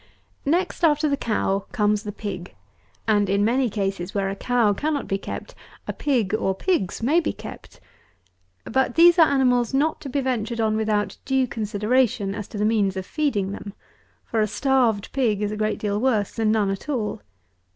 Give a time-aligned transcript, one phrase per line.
[0.45, 0.59] 139.
[0.59, 2.55] Next after the Cow comes the Pig;
[3.07, 5.53] and, in many cases, where a cow cannot be kept,
[5.87, 7.79] a pig or pigs may be kept.
[8.65, 12.65] But these are animals not to be ventured on without due consideration as to the
[12.65, 13.75] means of feeding them;
[14.25, 17.21] for a starved pig is a great deal worse than none at all.